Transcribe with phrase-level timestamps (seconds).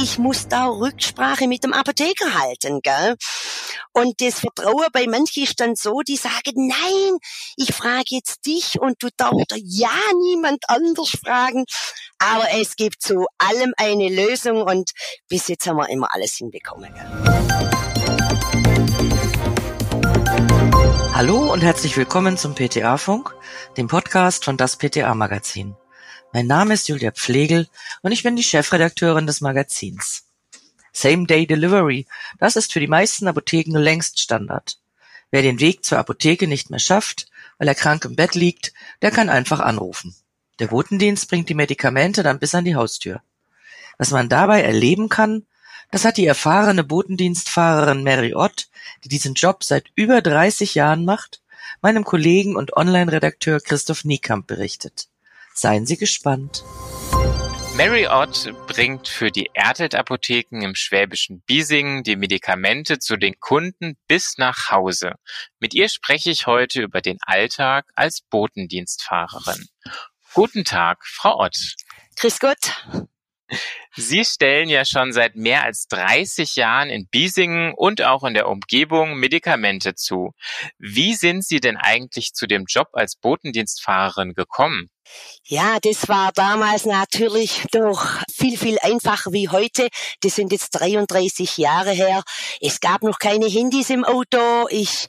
[0.00, 3.16] ich muss da Rücksprache mit dem Apotheker halten, gell?
[3.92, 7.18] Und das Vertrauen bei manchen ist dann so, die sagen, nein,
[7.56, 9.90] ich frage jetzt dich und du darfst ja
[10.22, 11.64] niemand anders fragen.
[12.18, 14.92] Aber es gibt zu allem eine Lösung und
[15.28, 16.94] bis jetzt haben wir immer alles hinbekommen.
[16.94, 17.48] Gell?
[21.12, 23.34] Hallo und herzlich willkommen zum PTA-Funk,
[23.76, 25.74] dem Podcast von das PTA-Magazin.
[26.34, 27.68] Mein Name ist Julia Pflegel
[28.02, 30.24] und ich bin die Chefredakteurin des Magazins.
[30.92, 32.06] Same-Day-Delivery,
[32.38, 34.78] das ist für die meisten Apotheken längst Standard.
[35.30, 39.10] Wer den Weg zur Apotheke nicht mehr schafft, weil er krank im Bett liegt, der
[39.10, 40.14] kann einfach anrufen.
[40.58, 43.22] Der Botendienst bringt die Medikamente dann bis an die Haustür.
[43.96, 45.46] Was man dabei erleben kann,
[45.90, 48.68] das hat die erfahrene Botendienstfahrerin Mary Ott,
[49.02, 51.40] die diesen Job seit über 30 Jahren macht,
[51.80, 55.08] meinem Kollegen und Online-Redakteur Christoph Niekamp berichtet.
[55.60, 56.62] Seien Sie gespannt.
[57.76, 64.38] Mary Ott bringt für die Ertelt-Apotheken im schwäbischen Biesingen die Medikamente zu den Kunden bis
[64.38, 65.14] nach Hause.
[65.58, 69.66] Mit ihr spreche ich heute über den Alltag als Botendienstfahrerin.
[70.32, 71.74] Guten Tag, Frau Ott.
[72.20, 73.08] Grüß Gott.
[73.96, 78.48] Sie stellen ja schon seit mehr als 30 Jahren in Biesingen und auch in der
[78.48, 80.32] Umgebung Medikamente zu.
[80.78, 84.90] Wie sind Sie denn eigentlich zu dem Job als Botendienstfahrerin gekommen?
[85.44, 89.88] Ja, das war damals natürlich noch viel, viel einfacher wie heute.
[90.20, 92.22] Das sind jetzt 33 Jahre her.
[92.60, 94.68] Es gab noch keine Handys im Auto.
[94.68, 95.08] Ich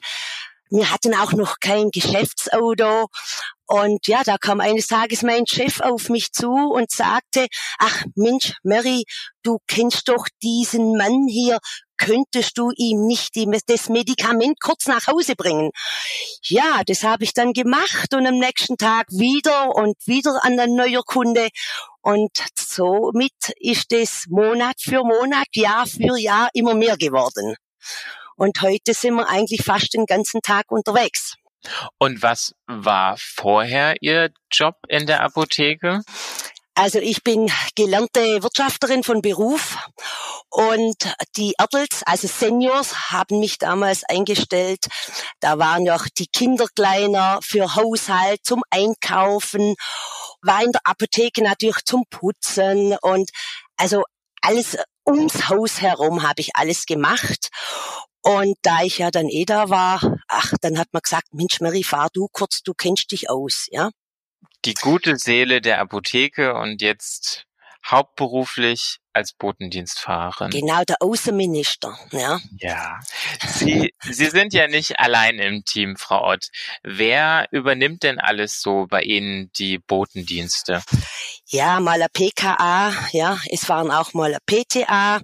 [0.70, 3.08] wir hatten auch noch kein Geschäftsauto.
[3.66, 7.46] Und ja, da kam eines Tages mein Chef auf mich zu und sagte,
[7.78, 9.04] ach Mensch, Mary,
[9.42, 11.58] du kennst doch diesen Mann hier,
[11.96, 15.70] könntest du ihm nicht das Medikament kurz nach Hause bringen?
[16.42, 20.74] Ja, das habe ich dann gemacht und am nächsten Tag wieder und wieder an ein
[20.74, 21.48] neuer Kunde.
[22.00, 27.54] Und somit ist es Monat für Monat, Jahr für Jahr immer mehr geworden.
[28.40, 31.34] Und heute sind wir eigentlich fast den ganzen Tag unterwegs.
[31.98, 36.00] Und was war vorher Ihr Job in der Apotheke?
[36.74, 39.76] Also ich bin gelernte Wirtschafterin von Beruf
[40.48, 40.96] und
[41.36, 44.86] die Adults, also Seniors, haben mich damals eingestellt.
[45.40, 49.74] Da waren noch die Kinder kleiner für Haushalt, zum Einkaufen,
[50.40, 53.28] war in der Apotheke natürlich zum Putzen und
[53.76, 54.04] also
[54.40, 57.50] alles ums Haus herum habe ich alles gemacht.
[58.22, 61.82] Und da ich ja dann eh da war, ach, dann hat man gesagt, Mensch, Mary,
[61.82, 63.90] fahr du kurz, du kennst dich aus, ja.
[64.66, 67.46] Die gute Seele der Apotheke und jetzt
[67.88, 70.50] hauptberuflich als Botendienstfahrerin.
[70.50, 72.38] Genau, der Außenminister, ja.
[72.58, 73.00] Ja.
[73.46, 76.48] Sie, Sie sind ja nicht allein im Team, Frau Ott.
[76.82, 80.82] Wer übernimmt denn alles so bei Ihnen die Botendienste?
[81.46, 85.20] Ja, mal ein PKA, ja, es waren auch mal ein PTA.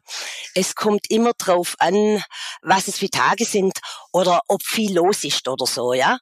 [0.55, 2.23] Es kommt immer drauf an,
[2.63, 3.79] was es für Tage sind
[4.13, 6.19] oder ob viel los ist oder so, ja.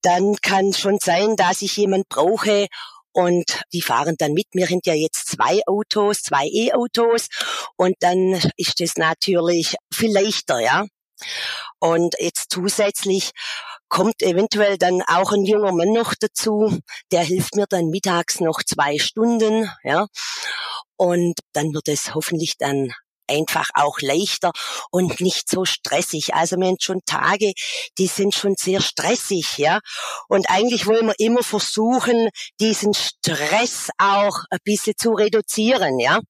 [0.00, 2.66] Dann kann schon sein, dass ich jemand brauche
[3.12, 4.54] und die fahren dann mit.
[4.54, 7.28] Mir sind ja jetzt zwei Autos, zwei E-Autos
[7.76, 10.86] und dann ist das natürlich viel leichter, ja.
[11.78, 13.30] Und jetzt zusätzlich
[13.88, 16.78] kommt eventuell dann auch ein junger Mann noch dazu,
[17.10, 20.06] der hilft mir dann mittags noch zwei Stunden, ja.
[20.96, 22.92] Und dann wird es hoffentlich dann
[23.28, 24.52] einfach auch leichter
[24.90, 26.34] und nicht so stressig.
[26.34, 27.52] Also haben schon Tage,
[27.98, 29.80] die sind schon sehr stressig, ja.
[30.28, 32.28] Und eigentlich wollen wir immer versuchen,
[32.60, 36.20] diesen Stress auch ein bisschen zu reduzieren, ja.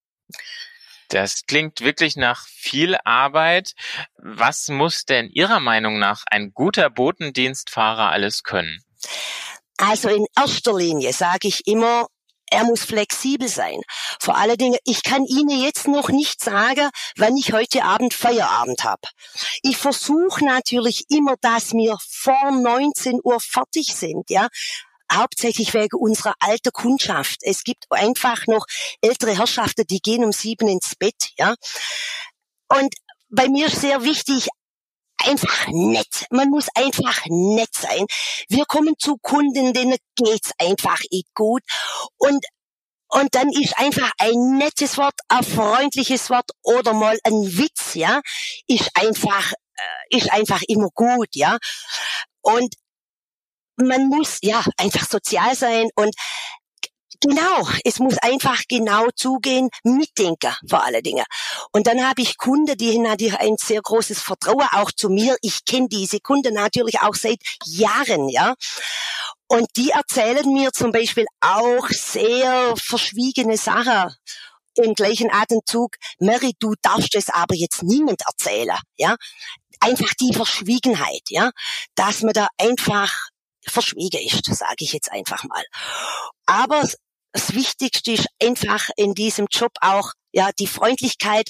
[1.08, 3.72] Das klingt wirklich nach viel Arbeit.
[4.16, 8.78] Was muss denn Ihrer Meinung nach ein guter Botendienstfahrer alles können?
[9.76, 12.06] Also in erster Linie sage ich immer,
[12.52, 13.80] er muss flexibel sein.
[14.20, 18.84] Vor allen Dingen, ich kann Ihnen jetzt noch nicht sagen, wann ich heute Abend Feierabend
[18.84, 19.08] habe.
[19.62, 24.48] Ich versuche natürlich immer, dass wir vor 19 Uhr fertig sind, ja
[25.12, 27.40] hauptsächlich wegen unserer alten Kundschaft.
[27.42, 28.64] Es gibt einfach noch
[29.02, 31.54] ältere Herrschaften, die gehen um sieben ins Bett, ja.
[32.68, 32.94] Und
[33.28, 34.48] bei mir ist sehr wichtig,
[35.26, 36.26] einfach nett.
[36.30, 38.06] Man muss einfach nett sein.
[38.48, 41.62] Wir kommen zu Kunden, denen geht's einfach nicht gut.
[42.16, 42.44] Und
[43.14, 48.22] und dann ist einfach ein nettes Wort, ein freundliches Wort oder mal ein Witz, ja,
[48.66, 51.58] ist einfach, äh, ist einfach immer gut, ja.
[52.40, 52.74] Und
[53.76, 56.14] man muss ja einfach sozial sein und
[57.24, 61.24] Genau, es muss einfach genau zugehen, mitdenken vor allen Dingen.
[61.70, 65.36] Und dann habe ich Kunden, die natürlich ein sehr großes Vertrauen auch zu mir.
[65.40, 68.54] Ich kenne diese Kunden natürlich auch seit Jahren, ja.
[69.46, 74.12] Und die erzählen mir zum Beispiel auch sehr verschwiegene Sachen
[74.76, 79.14] im gleichen Atemzug, Mary, du darfst es aber jetzt niemand erzählen, ja.
[79.80, 81.50] Einfach die Verschwiegenheit, ja,
[81.94, 83.12] dass man da einfach
[83.66, 85.64] verschwiegen ist, sage ich jetzt einfach mal.
[86.46, 86.88] Aber
[87.32, 91.48] das Wichtigste ist einfach in diesem Job auch ja die Freundlichkeit.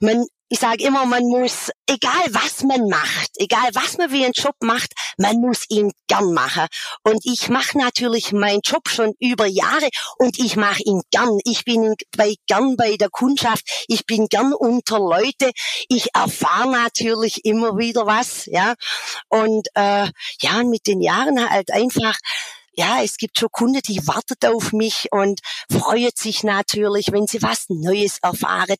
[0.00, 4.34] Man ich sage immer, man muss, egal was man macht, egal was man wie einen
[4.34, 6.66] Job macht, man muss ihn gern machen.
[7.02, 9.88] Und ich mache natürlich meinen Job schon über Jahre
[10.18, 11.38] und ich mache ihn gern.
[11.44, 15.50] Ich bin bei, gern bei der Kundschaft, ich bin gern unter Leute.
[15.88, 18.74] Ich erfahre natürlich immer wieder was, ja.
[19.28, 20.08] Und äh,
[20.40, 22.16] ja, mit den Jahren halt einfach
[22.76, 25.40] ja, es gibt schon Kunden, die wartet auf mich und
[25.70, 28.76] freut sich natürlich, wenn sie was Neues erfahren.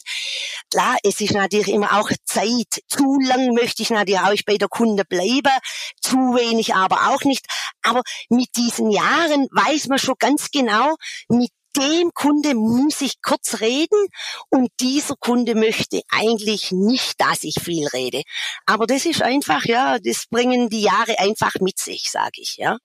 [0.71, 2.83] Klar, es ist natürlich immer auch Zeit.
[2.89, 5.53] Zu lang möchte ich natürlich auch bei der Kunde bleiben,
[6.01, 7.47] zu wenig aber auch nicht.
[7.83, 10.95] Aber mit diesen Jahren weiß man schon ganz genau,
[11.29, 14.07] mit dem Kunde muss ich kurz reden
[14.49, 18.23] und dieser Kunde möchte eigentlich nicht, dass ich viel rede.
[18.67, 22.79] Aber das ist einfach, ja, das bringen die Jahre einfach mit sich, sage ich, ja.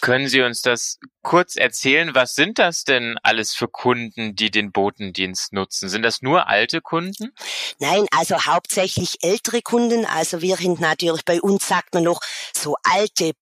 [0.00, 2.14] Können Sie uns das kurz erzählen?
[2.14, 5.88] Was sind das denn alles für Kunden, die den Botendienst nutzen?
[5.88, 7.32] Sind das nur alte Kunden?
[7.78, 10.04] Nein, also hauptsächlich ältere Kunden.
[10.06, 12.20] Also wir sind natürlich, bei uns sagt man noch
[12.56, 13.32] so alte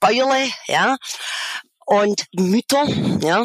[0.00, 0.96] Bäuerle, ja,
[1.84, 2.84] und Mütter,
[3.20, 3.44] ja,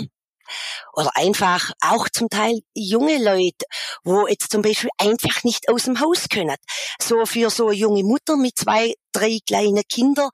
[0.94, 3.66] oder einfach auch zum Teil junge Leute,
[4.04, 6.56] wo jetzt zum Beispiel einfach nicht aus dem Haus können.
[7.02, 10.30] So für so eine junge Mutter mit zwei, drei kleinen Kindern,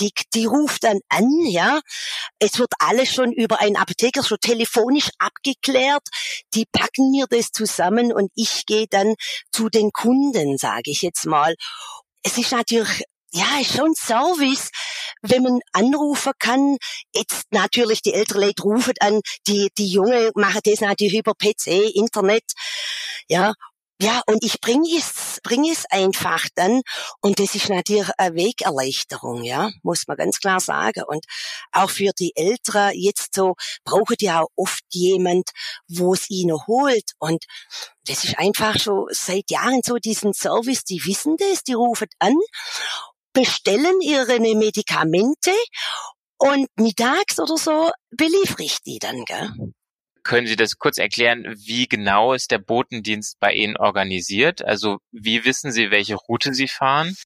[0.00, 1.80] die, die ruft dann an, ja.
[2.38, 6.02] Es wird alles schon über einen Apotheker schon telefonisch abgeklärt.
[6.54, 9.14] Die packen mir das zusammen und ich gehe dann
[9.52, 11.54] zu den Kunden, sage ich jetzt mal.
[12.22, 14.70] Es ist natürlich ja, ist schon Service,
[15.22, 16.76] wenn man anrufen kann.
[17.14, 21.94] Jetzt natürlich die älteren Leute rufen an, die, die Junge machen das natürlich über PC,
[21.94, 22.44] Internet.
[23.28, 23.54] Ja,
[24.02, 26.82] ja, und ich bringe es, bring es einfach dann.
[27.20, 31.04] Und das ist natürlich eine Wegerleichterung, ja, muss man ganz klar sagen.
[31.06, 31.24] Und
[31.70, 33.54] auch für die Älteren jetzt so
[33.84, 35.50] brauchen die auch oft jemand,
[35.86, 37.12] wo es ihnen holt.
[37.20, 37.44] Und
[38.06, 42.34] das ist einfach schon seit Jahren so diesen Service, die wissen das, die rufen an
[43.32, 45.52] bestellen ihre Medikamente
[46.38, 49.50] und mittags oder so beliefere ich die dann, gell?
[50.24, 54.64] Können Sie das kurz erklären, wie genau ist der Botendienst bei Ihnen organisiert?
[54.64, 57.16] Also wie wissen Sie, welche Route Sie fahren?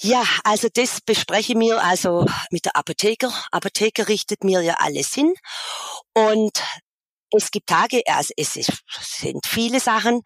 [0.00, 3.32] Ja, also das bespreche mir also mit der Apotheker.
[3.50, 5.34] Apotheker richtet mir ja alles hin
[6.14, 6.62] und
[7.30, 10.22] es gibt Tage, also es sind viele Sachen,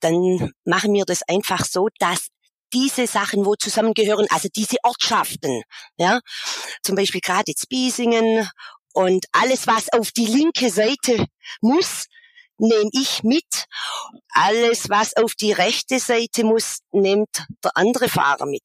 [0.00, 2.28] dann machen wir das einfach so, dass
[2.74, 5.62] diese Sachen, wo zusammengehören, also diese Ortschaften,
[5.96, 6.20] ja,
[6.82, 8.48] zum Beispiel gerade jetzt Biesingen
[8.92, 11.26] und alles, was auf die linke Seite
[11.60, 12.06] muss,
[12.58, 13.66] nehme ich mit.
[14.30, 18.62] Alles, was auf die rechte Seite muss, nimmt der andere Fahrer mit.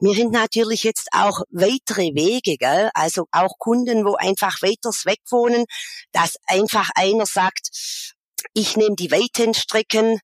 [0.00, 2.90] Wir sind natürlich jetzt auch weitere Wege, gell?
[2.94, 5.64] also auch Kunden, wo einfach weiters weg wohnen,
[6.12, 7.68] dass einfach einer sagt,
[8.54, 10.20] ich nehme die weiten Strecken,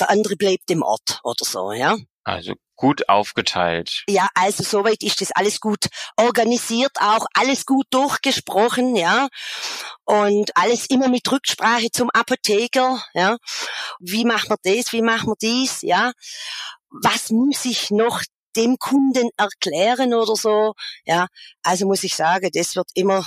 [0.00, 1.96] der andere bleibt im Ort oder so, ja.
[2.24, 4.04] Also gut aufgeteilt.
[4.08, 9.28] Ja, also soweit ist das alles gut organisiert, auch alles gut durchgesprochen, ja.
[10.04, 13.36] Und alles immer mit Rücksprache zum Apotheker, ja.
[14.00, 16.12] Wie machen wir das, wie machen wir dies, ja.
[16.88, 18.22] Was muss ich noch
[18.56, 20.74] dem Kunden erklären oder so,
[21.04, 21.26] ja.
[21.62, 23.26] Also muss ich sagen, das wird immer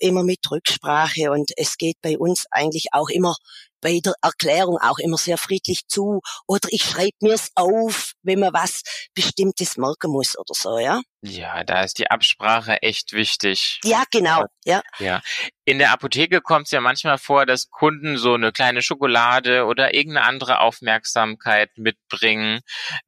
[0.00, 3.34] immer mit Rücksprache und es geht bei uns eigentlich auch immer
[3.80, 8.52] bei der Erklärung auch immer sehr friedlich zu oder ich schreibe mir's auf, wenn man
[8.52, 8.82] was
[9.14, 11.00] Bestimmtes merken muss oder so, ja.
[11.22, 13.80] Ja, da ist die Absprache echt wichtig.
[13.84, 14.82] Ja, genau, ja.
[14.98, 15.20] Ja.
[15.68, 19.92] In der Apotheke kommt es ja manchmal vor, dass Kunden so eine kleine Schokolade oder
[19.92, 22.60] irgendeine andere Aufmerksamkeit mitbringen.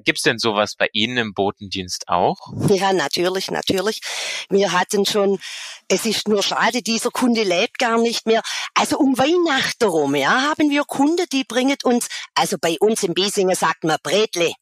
[0.04, 2.36] Gibt's denn sowas bei Ihnen im Botendienst auch?
[2.68, 4.02] Ja, natürlich, natürlich.
[4.50, 5.38] Wir hatten schon,
[5.88, 8.42] es ist nur schade, dieser Kunde lebt gar nicht mehr.
[8.74, 13.14] Also um Weihnachten rum, ja, haben wir Kunden, die bringen uns, also bei uns im
[13.14, 14.52] Biesinger sagt man Bretle.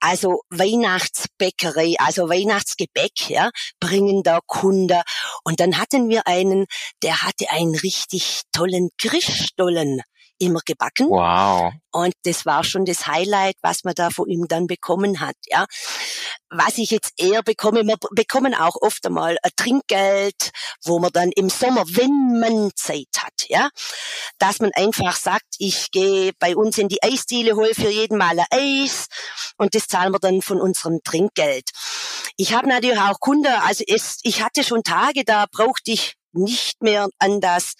[0.00, 5.02] Also Weihnachtsbäckerei, also Weihnachtsgebäck, ja, bringen da Kunde.
[5.44, 6.66] Und dann hatten wir einen,
[7.02, 10.02] der hatte einen richtig tollen Grischstollen
[10.40, 11.08] immer gebacken.
[11.08, 11.72] Wow.
[11.92, 15.66] Und das war schon das Highlight, was man da von ihm dann bekommen hat, ja.
[16.48, 20.50] Was ich jetzt eher bekomme, wir bekommen auch oft einmal ein Trinkgeld,
[20.84, 23.68] wo man dann im Sommer, wenn man Zeit hat, ja,
[24.38, 28.38] dass man einfach sagt, ich gehe bei uns in die Eisdiele, hol für jeden Mal
[28.38, 29.06] ein Eis
[29.58, 31.70] und das zahlen wir dann von unserem Trinkgeld.
[32.36, 36.82] Ich habe natürlich auch Kunden, also es, ich hatte schon Tage, da brauchte ich nicht
[36.82, 37.74] mehr an das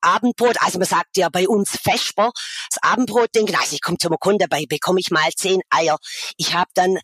[0.00, 2.30] Abendbrot, also man sagt ja bei uns Vesper,
[2.70, 5.98] das Abendbrot denken, also ich komme zum Kunde, dabei bekomme ich mal zehn Eier.
[6.36, 6.98] Ich habe dann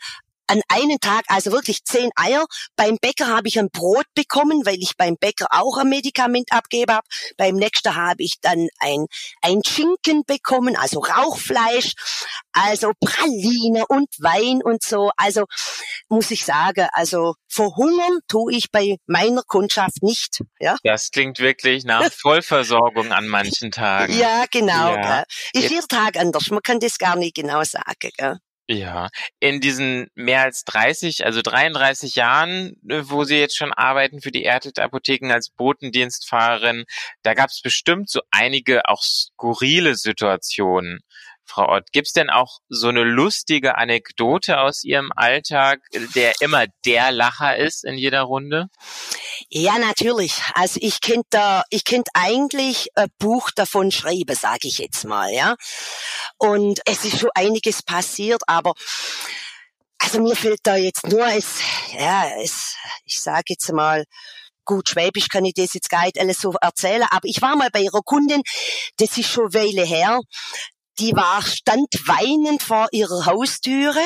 [0.46, 2.44] an einen Tag, also wirklich zehn Eier.
[2.76, 7.00] Beim Bäcker habe ich ein Brot bekommen, weil ich beim Bäcker auch ein Medikament abgebe.
[7.36, 9.06] Beim nächsten habe ich dann ein,
[9.42, 11.94] ein Schinken bekommen, also Rauchfleisch,
[12.52, 15.10] also Praline und Wein und so.
[15.16, 15.44] Also
[16.08, 20.40] muss ich sagen, also verhungern tue ich bei meiner Kundschaft nicht.
[20.58, 20.76] Ja?
[20.82, 24.16] Das klingt wirklich nach Vollversorgung an manchen Tagen.
[24.18, 24.94] Ja, genau.
[24.94, 25.24] Ja.
[25.52, 26.50] Ist jeder Tag anders.
[26.50, 28.10] Man kann das gar nicht genau sagen.
[28.16, 28.38] Gell?
[28.68, 29.08] Ja,
[29.40, 34.30] in diesen mehr als 30, also 33 Jahren, äh, wo Sie jetzt schon arbeiten für
[34.30, 36.84] die Ertet Apotheken als Botendienstfahrerin,
[37.22, 41.00] da gab es bestimmt so einige auch skurrile Situationen.
[41.46, 45.80] Frau Ott, gibt's denn auch so eine lustige Anekdote aus Ihrem Alltag,
[46.14, 48.68] der immer der Lacher ist in jeder Runde?
[49.48, 50.42] Ja, natürlich.
[50.54, 55.32] Also ich könnte da, ich könnte eigentlich ein Buch davon schreiben, sage ich jetzt mal,
[55.32, 55.54] ja.
[56.38, 58.74] Und es ist schon einiges passiert, aber
[59.98, 61.60] also mir fällt da jetzt nur es,
[61.98, 64.04] ja, es, ich sage jetzt mal,
[64.64, 67.70] gut, Schwäbisch kann ich das jetzt gar nicht alles so erzählen, aber ich war mal
[67.70, 68.42] bei ihrer Kundin,
[68.98, 70.20] das ist schon Weile her,
[70.98, 74.02] die war, stand weinend vor ihrer Haustüre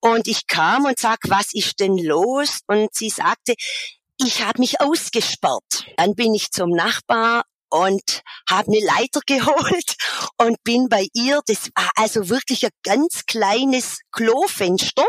[0.00, 2.60] und ich kam und sag, was ist denn los?
[2.66, 3.54] Und sie sagte,
[4.18, 5.84] ich habe mich ausgesperrt.
[5.96, 9.96] Dann bin ich zum Nachbar und habe eine Leiter geholt
[10.38, 15.06] und bin bei ihr, das war also wirklich ein ganz kleines Klofenster,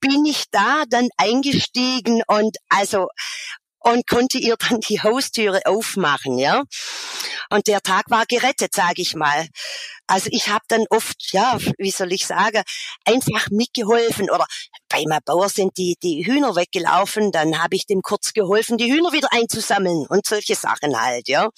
[0.00, 3.08] bin ich da dann eingestiegen und also
[3.84, 6.62] und konnte ihr dann die Haustüre aufmachen, ja.
[7.50, 9.46] Und der Tag war gerettet, sage ich mal.
[10.06, 12.62] Also ich habe dann oft, ja, wie soll ich sagen,
[13.04, 14.46] einfach mitgeholfen oder
[14.88, 18.92] bei meinem Bauer sind die, die Hühner weggelaufen, dann habe ich dem kurz geholfen, die
[18.92, 21.48] Hühner wieder einzusammeln und solche Sachen halt, ja.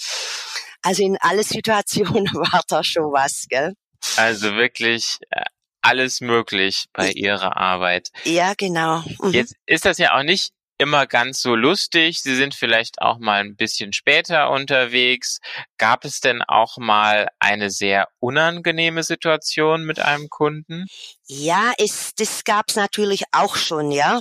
[0.83, 3.75] Also in alle Situationen war da schon was, gell.
[4.17, 5.45] Also wirklich äh,
[5.81, 8.11] alles möglich bei ihrer Arbeit.
[8.25, 9.03] Ja, genau.
[9.21, 9.33] Mhm.
[9.33, 10.53] Jetzt ist das ja auch nicht
[10.85, 12.21] immer ganz so lustig.
[12.21, 15.41] Sie sind vielleicht auch mal ein bisschen später unterwegs.
[15.79, 20.87] Gab es denn auch mal eine sehr unangenehme Situation mit einem Kunden?
[21.27, 24.21] Ja, es, das gab's natürlich auch schon, ja.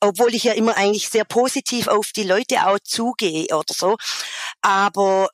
[0.00, 3.96] Obwohl ich ja immer eigentlich sehr positiv auf die Leute auch zugehe oder so.
[4.62, 5.28] Aber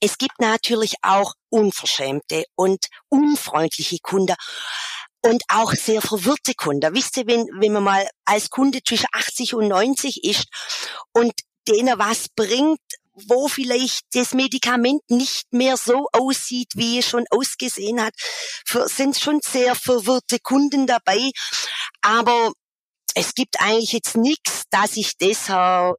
[0.00, 4.34] es gibt natürlich auch unverschämte und unfreundliche Kunden
[5.24, 6.94] und auch sehr verwirrte Kunden.
[6.94, 10.46] Wisst ihr, wenn, wenn man mal als Kunde zwischen 80 und 90 ist
[11.12, 11.32] und
[11.66, 12.80] denen was bringt,
[13.28, 18.12] wo vielleicht das Medikament nicht mehr so aussieht, wie es schon ausgesehen hat,
[18.86, 21.30] sind schon sehr verwirrte Kunden dabei.
[22.02, 22.52] Aber
[23.14, 25.48] es gibt eigentlich jetzt nichts, dass ich das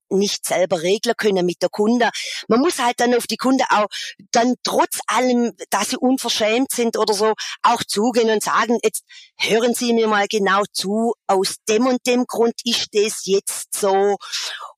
[0.10, 2.10] nicht selber regeln können mit der Kunde.
[2.48, 3.88] Man muss halt dann auf die Kunde auch
[4.32, 9.04] dann trotz allem, dass sie unverschämt sind oder so, auch zugehen und sagen, jetzt
[9.38, 14.18] hören Sie mir mal genau zu, aus dem und dem Grund ist das jetzt so.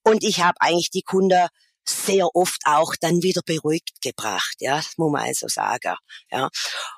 [0.04, 1.48] Und ich habe eigentlich die Kunde
[1.90, 5.96] sehr oft auch dann wieder beruhigt gebracht, ja, das muss man also sagen,
[6.30, 6.50] ja.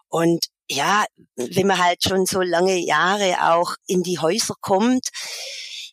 [0.08, 5.09] Und ja, wenn man halt schon so lange Jahre auch in die Häuser kommt,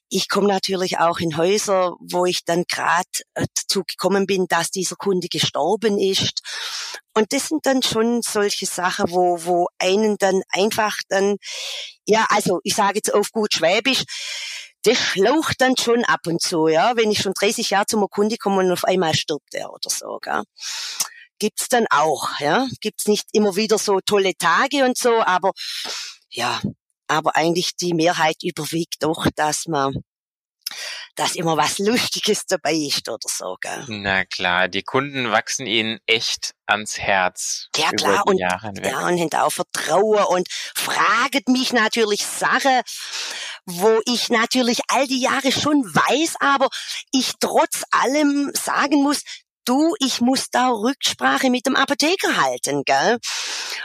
[0.09, 4.71] ich komme natürlich auch in Häuser, wo ich dann gerade äh, dazu gekommen bin, dass
[4.71, 6.43] dieser Kunde gestorben ist.
[7.15, 11.37] Und das sind dann schon solche Sachen, wo, wo einen dann einfach dann,
[12.05, 14.05] ja, also ich sage jetzt auf gut Schwäbisch,
[14.85, 18.37] das schlaucht dann schon ab und zu, ja, wenn ich schon 30 Jahre zum Kunde
[18.37, 20.43] komme und auf einmal stirbt er oder so, gell
[21.39, 22.67] gibt's dann auch, ja.
[22.81, 25.53] Gibt's nicht immer wieder so tolle Tage und so, aber
[26.31, 26.61] ja,
[27.09, 29.95] aber eigentlich die Mehrheit überwiegt doch, dass man
[31.15, 33.57] dass immer was Lustiges dabei ist oder so.
[33.61, 33.85] Gell?
[33.89, 37.69] Na klar, die Kunden wachsen ihnen echt ans Herz.
[37.77, 38.61] Ja klar, und, ja,
[39.07, 42.81] und auch Vertrauen und fraget mich natürlich Sachen,
[43.65, 46.69] wo ich natürlich all die Jahre schon weiß, aber
[47.13, 49.23] ich trotz allem sagen muss,
[49.67, 53.19] du, ich muss da Rücksprache mit dem Apotheker halten, gell?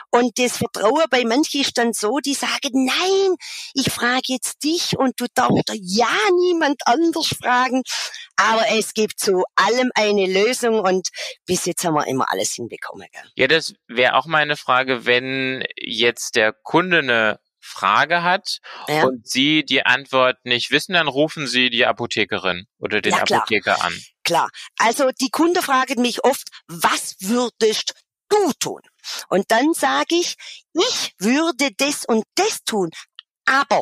[0.09, 3.35] Und das Vertrauen bei manchen ist dann so, die sagen, nein,
[3.73, 6.09] ich frage jetzt dich und du darfst ja
[6.39, 7.83] niemand anders fragen.
[8.35, 11.09] Aber es gibt zu allem eine Lösung und
[11.45, 13.07] bis jetzt haben wir immer alles hinbekommen.
[13.11, 13.31] Gell?
[13.35, 19.03] Ja, das wäre auch meine Frage, wenn jetzt der Kunde eine Frage hat ja.
[19.03, 23.83] und Sie die Antwort nicht wissen, dann rufen Sie die Apothekerin oder den ja, Apotheker
[23.83, 23.93] an.
[24.31, 24.49] Klar.
[24.77, 27.93] Also die Kunde fragt mich oft, was würdest
[28.29, 28.79] du tun?
[29.27, 30.37] Und dann sage ich,
[30.71, 32.91] ich würde das und das tun,
[33.43, 33.81] aber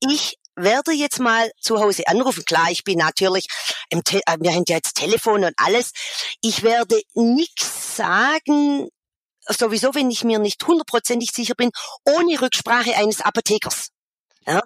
[0.00, 2.44] ich werde jetzt mal zu Hause anrufen.
[2.44, 3.46] Klar, ich bin natürlich,
[3.90, 5.92] im äh, wir haben ja jetzt Telefon und alles.
[6.40, 8.88] Ich werde nichts sagen,
[9.46, 11.70] sowieso, wenn ich mir nicht hundertprozentig sicher bin,
[12.04, 13.90] ohne Rücksprache eines Apothekers.
[14.48, 14.62] Ja,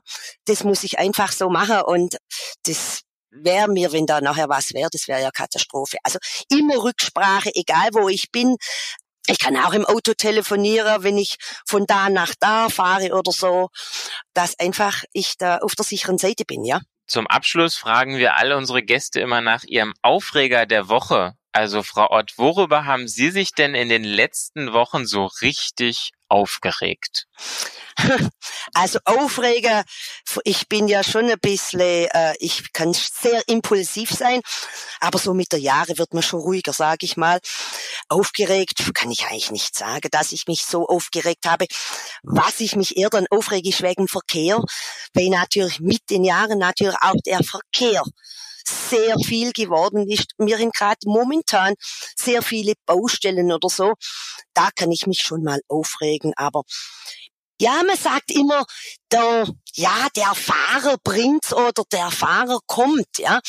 [0.46, 2.16] das muss ich einfach so machen und
[2.62, 3.02] das
[3.34, 5.98] wäre mir, wenn da nachher was wäre, das wäre ja Katastrophe.
[6.02, 8.56] Also immer Rücksprache, egal wo ich bin.
[9.26, 11.36] Ich kann auch im Auto telefonieren, wenn ich
[11.66, 13.70] von da nach da fahre oder so,
[14.34, 16.80] dass einfach ich da auf der sicheren Seite bin, ja.
[17.06, 21.34] Zum Abschluss fragen wir alle unsere Gäste immer nach ihrem Aufreger der Woche.
[21.54, 27.26] Also Frau Ott, worüber haben Sie sich denn in den letzten Wochen so richtig aufgeregt?
[28.76, 29.84] Also Aufreger,
[30.42, 34.40] ich bin ja schon ein bisschen, äh, ich kann sehr impulsiv sein,
[34.98, 37.38] aber so mit der Jahre wird man schon ruhiger, sage ich mal.
[38.08, 41.66] Aufgeregt kann ich eigentlich nicht sagen, dass ich mich so aufgeregt habe.
[42.24, 44.60] Was ich mich eher dann aufrege, ist wegen Verkehr,
[45.12, 48.02] weil natürlich mit den Jahren natürlich auch der Verkehr
[48.66, 50.32] sehr viel geworden ist.
[50.38, 51.74] Wir haben gerade momentan
[52.16, 53.94] sehr viele Baustellen oder so.
[54.54, 56.62] Da kann ich mich schon mal aufregen, aber
[57.60, 58.64] ja, man sagt immer,
[59.12, 63.40] der, ja, der Fahrer bringt's oder der Fahrer kommt, ja.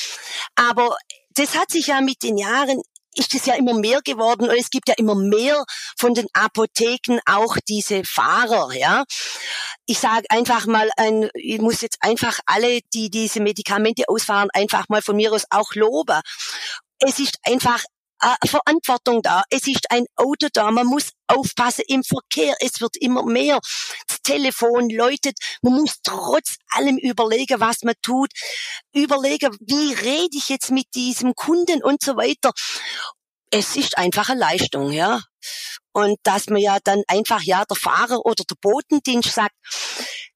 [0.55, 0.95] Aber
[1.31, 2.81] das hat sich ja mit den Jahren
[3.15, 5.63] ist es ja immer mehr geworden und es gibt ja immer mehr
[5.98, 9.03] von den Apotheken auch diese Fahrer, ja.
[9.86, 14.89] Ich sage einfach mal, ein, ich muss jetzt einfach alle, die diese Medikamente ausfahren, einfach
[14.89, 16.19] mal von mir aus auch loben.
[17.00, 17.84] Es ist einfach
[18.25, 19.44] äh, Verantwortung da.
[19.51, 20.72] Es ist ein Auto da.
[20.72, 22.55] Man muss aufpassen im Verkehr.
[22.60, 23.60] Es wird immer mehr.
[24.08, 25.38] Das Telefon läutet.
[25.62, 28.32] Man muss trotz allem überlegen, was man tut.
[28.94, 32.51] Überlegen, wie rede ich jetzt mit diesem Kunden und so weiter.
[33.51, 35.22] Es ist einfach eine Leistung, ja.
[35.94, 39.55] Und dass man ja dann einfach, ja, der Fahrer oder der Botendienst sagt,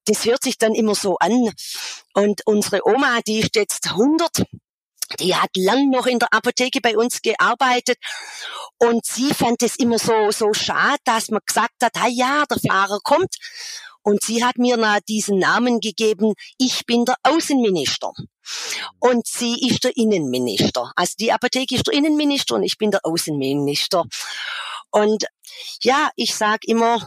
[0.06, 1.52] das hört sich dann immer so an.
[2.14, 4.44] Und unsere Oma, die ist jetzt 100
[5.18, 7.98] die hat lang noch in der Apotheke bei uns gearbeitet
[8.78, 12.58] und sie fand es immer so, so schade, dass man gesagt hat, ah ja, der
[12.58, 13.36] Fahrer kommt.
[14.02, 18.12] Und sie hat mir na diesen Namen gegeben, ich bin der Außenminister.
[18.98, 20.90] Und sie ist der Innenminister.
[20.96, 24.04] Also die Apotheke ist der Innenminister und ich bin der Außenminister.
[24.90, 25.26] Und
[25.82, 27.06] ja, ich sag immer,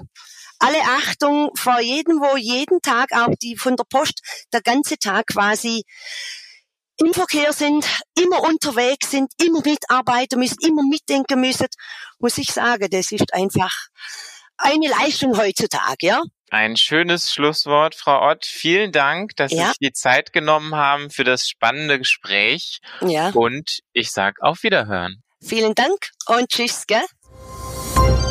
[0.60, 4.22] alle Achtung vor jedem, wo jeden Tag auch die von der Post
[4.54, 5.84] der ganze Tag quasi
[7.06, 7.86] im Verkehr sind,
[8.20, 11.68] immer unterwegs sind, immer mitarbeiten müssen, immer mitdenken müssen,
[12.20, 13.88] muss ich sagen, das ist einfach
[14.58, 16.22] eine Leistung heutzutage, ja.
[16.50, 18.46] Ein schönes Schlusswort, Frau Ott.
[18.46, 19.58] Vielen Dank, dass ja.
[19.58, 22.80] Sie sich die Zeit genommen haben für das spannende Gespräch.
[23.02, 23.32] Ja.
[23.32, 25.24] Und ich sag auf Wiederhören.
[25.42, 27.04] Vielen Dank und tschüss, gell?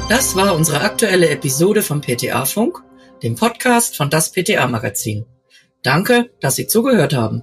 [0.08, 2.78] Das war unsere aktuelle Episode vom PTA Funk,
[3.22, 5.26] dem Podcast von das PTA Magazin.
[5.82, 7.42] Danke, dass Sie zugehört haben.